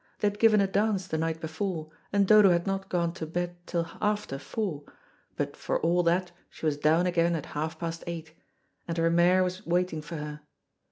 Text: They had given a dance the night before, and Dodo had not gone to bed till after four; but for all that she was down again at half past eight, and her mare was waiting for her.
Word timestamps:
They 0.17 0.27
had 0.29 0.39
given 0.39 0.61
a 0.61 0.65
dance 0.65 1.05
the 1.05 1.19
night 1.19 1.39
before, 1.39 1.91
and 2.11 2.25
Dodo 2.25 2.49
had 2.49 2.65
not 2.65 2.89
gone 2.89 3.13
to 3.13 3.27
bed 3.27 3.55
till 3.67 3.85
after 4.01 4.39
four; 4.39 4.83
but 5.35 5.55
for 5.55 5.79
all 5.81 6.01
that 6.01 6.31
she 6.49 6.65
was 6.65 6.75
down 6.75 7.05
again 7.05 7.35
at 7.35 7.45
half 7.53 7.77
past 7.77 8.03
eight, 8.07 8.33
and 8.87 8.97
her 8.97 9.11
mare 9.11 9.43
was 9.43 9.63
waiting 9.67 10.01
for 10.01 10.15
her. 10.15 10.41